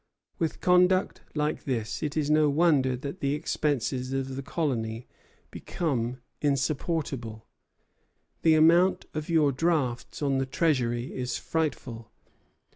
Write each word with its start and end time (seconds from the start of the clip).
With 0.39 0.61
conduct 0.61 1.21
like 1.35 1.65
this 1.65 2.01
it 2.01 2.17
is 2.17 2.31
no 2.31 2.49
wonder 2.49 2.95
that 2.95 3.19
the 3.19 3.35
expenses 3.35 4.11
of 4.13 4.35
the 4.35 4.41
colony 4.41 5.05
become 5.51 6.17
insupportable. 6.41 7.45
The 8.41 8.55
amount 8.55 9.05
of 9.13 9.29
your 9.29 9.51
drafts 9.51 10.23
on 10.23 10.39
the 10.39 10.47
treasury 10.47 11.13
is 11.13 11.37
frightful. 11.37 12.09